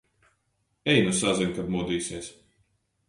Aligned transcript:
Ej 0.93 1.03
nu 1.07 1.13
sazin, 1.19 1.53
kad 1.59 1.69
modīsies. 1.77 2.31